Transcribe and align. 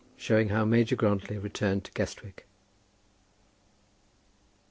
SHOWING 0.17 0.49
HOW 0.49 0.65
MAJOR 0.65 0.95
GRANTLY 0.95 1.37
RETURNED 1.37 1.83
TO 1.83 1.91
GUESTWICK. 1.91 2.47